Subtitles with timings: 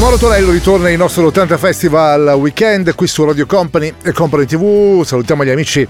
[0.00, 5.04] Mauro Tonello ritorna il nostro 80 Festival Weekend qui su Radio Company e Company TV.
[5.04, 5.86] Salutiamo gli amici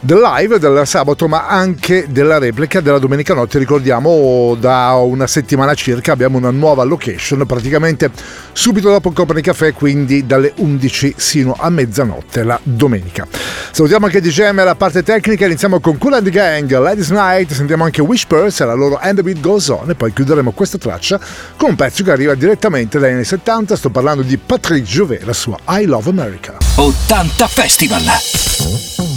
[0.00, 3.58] del live del sabato, ma anche della replica della domenica notte.
[3.58, 8.10] Ricordiamo da una settimana circa abbiamo una nuova location, praticamente
[8.52, 13.26] subito dopo il Company Café, quindi dalle 11 sino a mezzanotte la domenica.
[13.70, 18.02] Salutiamo anche DJM la parte tecnica, iniziamo con Cool and Gang, Ladies Night, sentiamo anche
[18.02, 21.18] Whispers, la loro And the Beat Goes On e poi chiuderemo questa traccia
[21.56, 25.22] con un pezzo che arriva direttamente dagli anni 70 70 sto parlando di Patrick Jouvet,
[25.24, 26.56] la sua I Love America.
[26.76, 29.13] 80 Festival!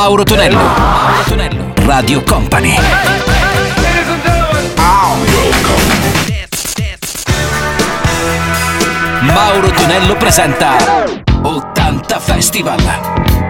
[0.00, 0.56] Mauro Tonello.
[0.56, 1.74] Mauro Tonello.
[1.84, 2.74] Radio Company.
[9.20, 10.78] Mauro Tonello presenta
[11.42, 12.80] 80 Festival.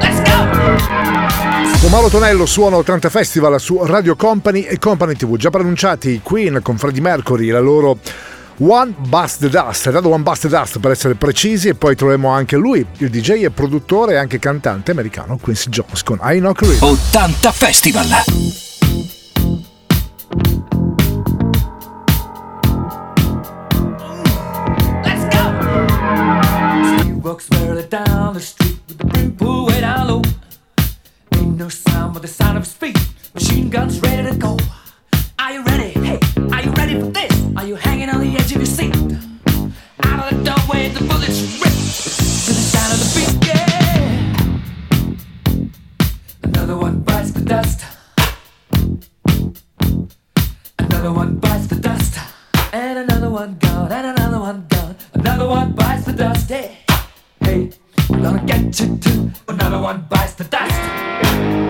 [0.00, 1.78] Let's go!
[1.80, 5.36] Con Mauro Tonello suona 80 Festival su Radio Company e Company TV.
[5.36, 7.96] Già pronunciati Queen con Freddie Mercury, la loro
[8.62, 11.96] One Bust the Dust, è dato One Bust the Dust per essere precisi e poi
[11.96, 16.40] troviamo anche lui, il DJ e produttore e anche cantante americano Quincy Jones con I
[16.40, 16.78] Knock Real.
[16.82, 18.06] 80 Festival!
[27.22, 30.22] walks barely down the street with the brim pulled way down low.
[31.36, 32.98] Ain't no sound but the sound of his feet.
[33.32, 34.58] Machine guns ready to go.
[35.42, 35.88] Are you ready?
[35.98, 36.18] Hey,
[36.52, 37.32] are you ready for this?
[37.56, 38.94] Are you hanging on the edge of your seat?
[40.04, 41.72] Out of the doorway, the bullets rip
[42.44, 44.20] to the sound of the beat, yeah.
[46.42, 47.86] Another one bites the dust.
[50.78, 52.18] Another one bites the dust.
[52.74, 54.94] And another one gone, and another one gone.
[55.14, 56.76] Another one bites the dust, hey.
[57.40, 57.70] Hey,
[58.08, 59.30] gonna get you too.
[59.48, 61.69] Another one bites the dust.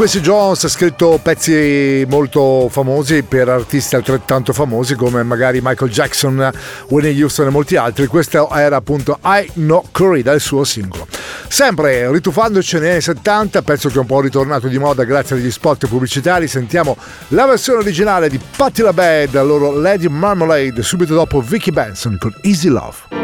[0.00, 6.50] Quincy Jones ha scritto pezzi molto famosi per artisti altrettanto famosi come magari Michael Jackson,
[6.88, 8.06] Winnie Houston e molti altri.
[8.06, 11.06] Questo era appunto I Know Corrida, il suo singolo.
[11.48, 15.50] Sempre rituffandoci negli anni 70, pezzo che è un po' ritornato di moda grazie agli
[15.50, 16.96] spot pubblicitari, sentiamo
[17.28, 22.68] la versione originale di Patti LaBelle, loro Lady Marmalade, subito dopo Vicky Benson con Easy
[22.68, 23.19] Love.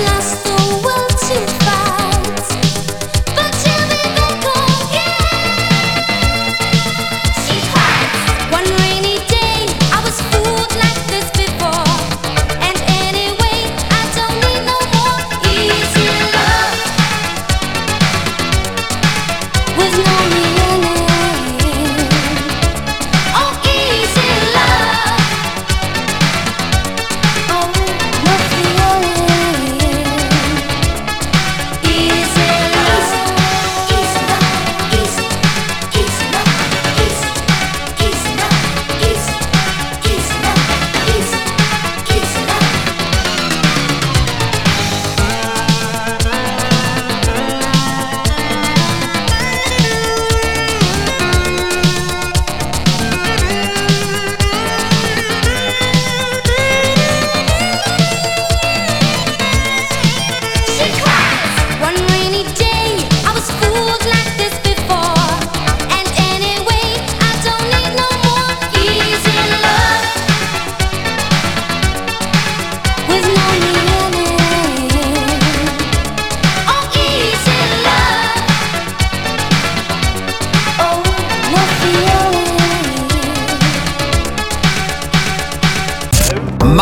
[0.00, 0.47] last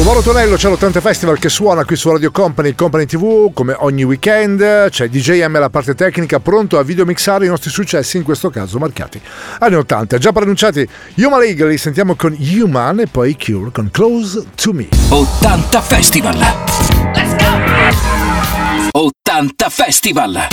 [0.00, 3.76] Con Mauro Tonello c'è l'80 Festival che suona qui su Radio Company, Company TV, come
[3.80, 4.88] ogni weekend.
[4.88, 8.78] C'è DJ M alla parte tecnica, pronto a videomixare i nostri successi, in questo caso
[8.78, 9.20] marcati
[9.58, 10.16] anni 80.
[10.16, 14.88] Già pronunciati Human League, li sentiamo con Human e poi Cure con Close to Me.
[15.10, 16.38] 80 Festival.
[17.14, 18.98] Let's go!
[18.98, 20.46] 80 Festival.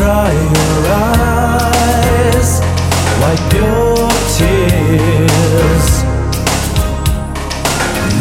[0.00, 2.50] dry your eyes,
[3.20, 5.88] wipe your tears.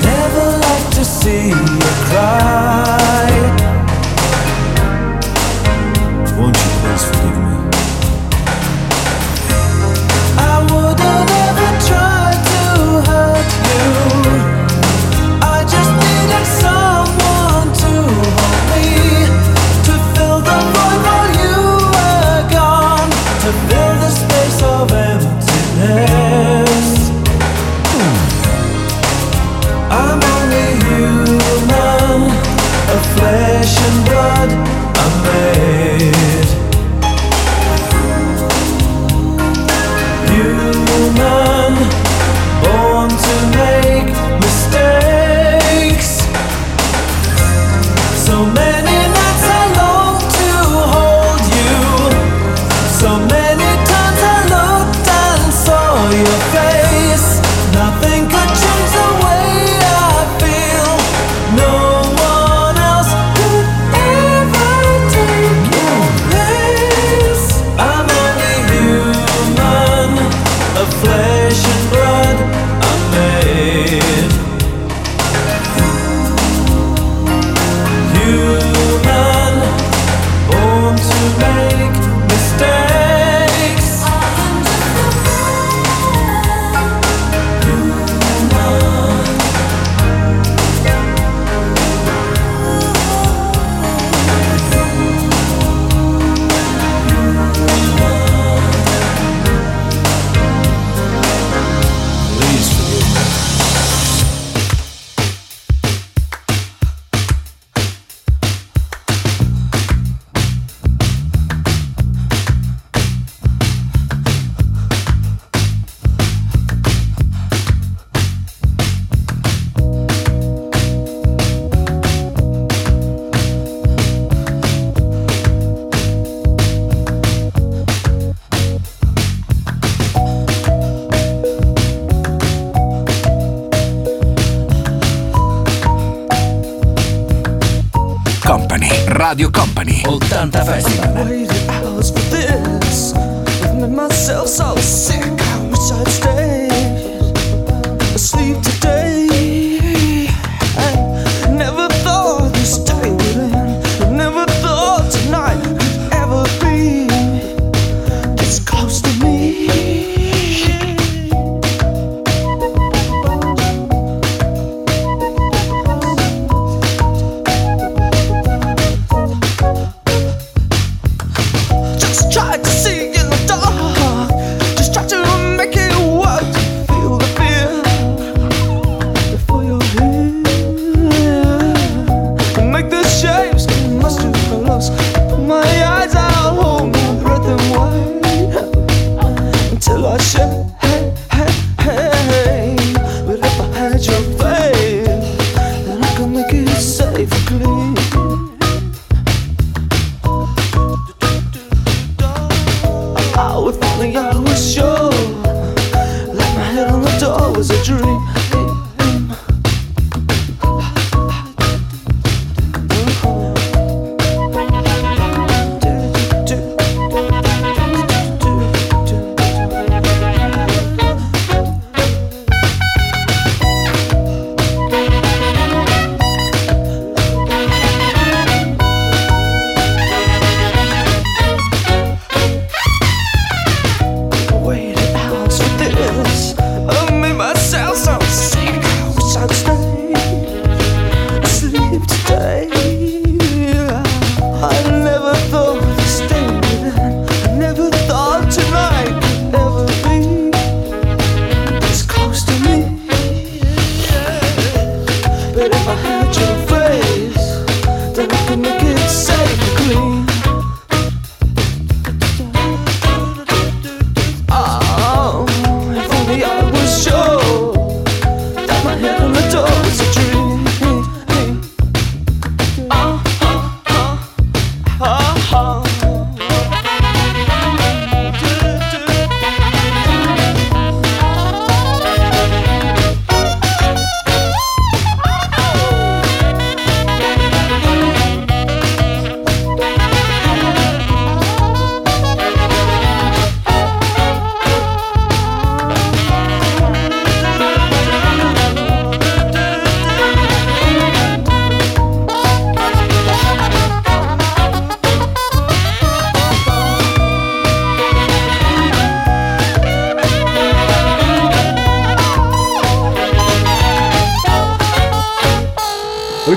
[0.04, 1.59] Never like to see.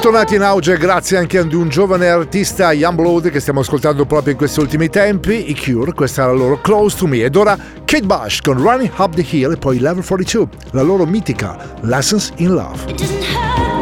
[0.02, 4.36] Bentornati in auge, grazie anche ad un giovane artista Youngblood che stiamo ascoltando proprio in
[4.36, 8.04] questi ultimi tempi, i Cure, questa è la loro Close to Me ed ora Kate
[8.04, 12.52] Bush con Running Up the Hill e poi Level 42, la loro mitica Lessons in
[12.52, 13.81] Love.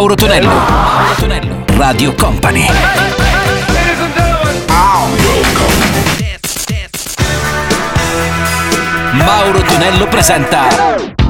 [0.00, 0.48] Mauro Tonello.
[0.48, 1.64] Mauro Tonello.
[1.76, 2.66] Radio Company.
[9.12, 10.68] Mauro Tonello presenta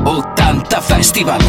[0.04, 1.40] 80 Festival.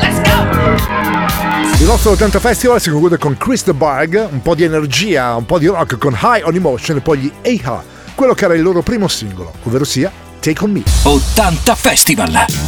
[0.00, 1.78] Let's go!
[1.78, 5.46] Il nostro 80 Festival si conclude con Chris the Bug, un po' di energia, un
[5.46, 7.84] po' di rock con High on Emotion e poi gli Eha,
[8.16, 10.82] quello che era il loro primo singolo, ovvero sia Take on Me.
[11.04, 12.67] 80 Festival.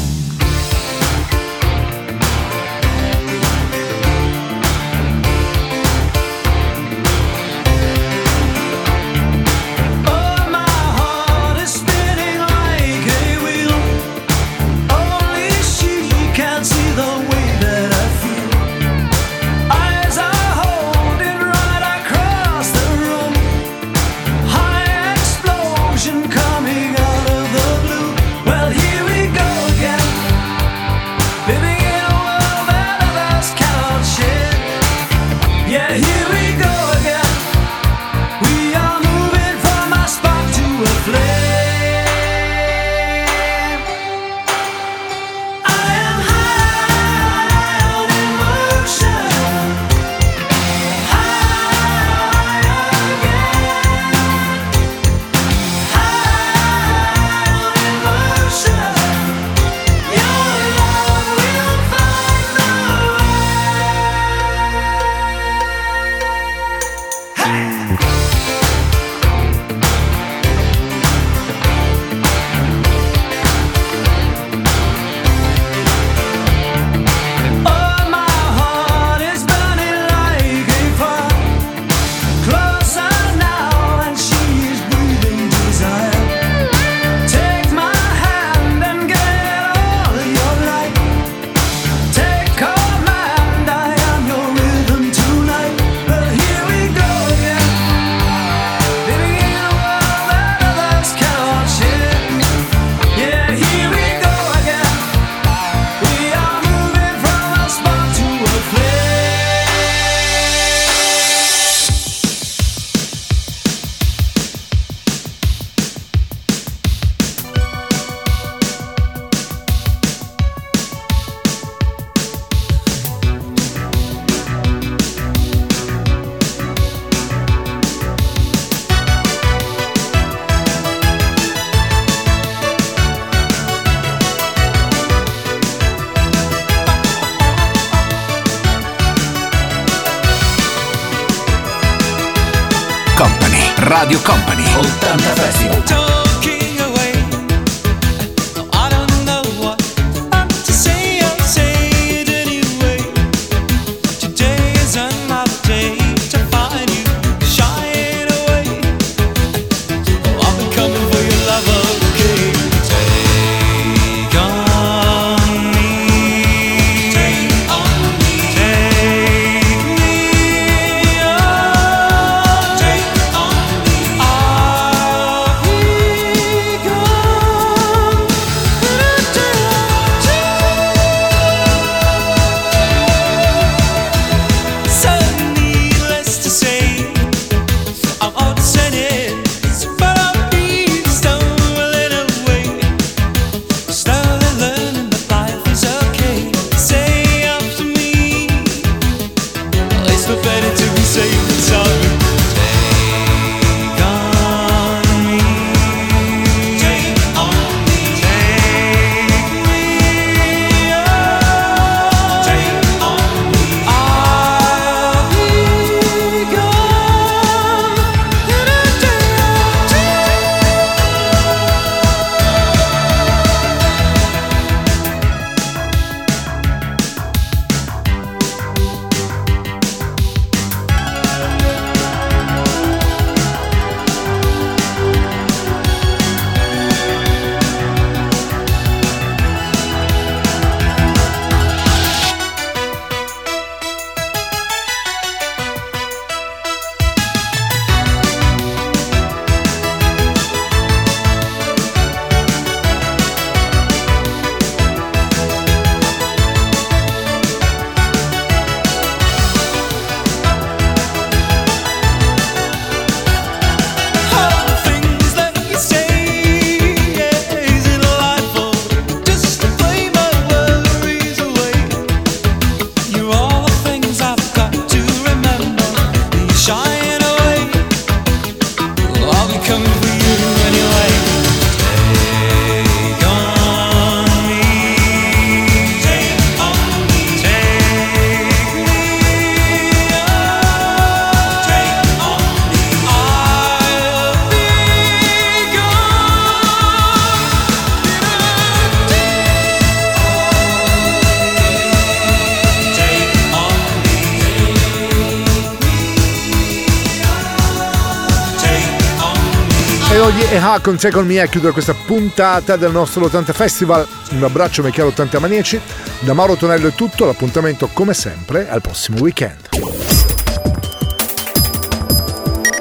[310.72, 314.06] Ah, con Second Me eh, a chiudere questa puntata del nostro 80 Festival.
[314.30, 315.80] Un abbraccio Michele 80 Manieci.
[316.20, 319.68] Da Mauro Tonello è tutto, l'appuntamento come sempre al prossimo weekend.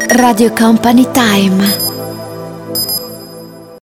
[0.10, 1.89] Radio Company Time.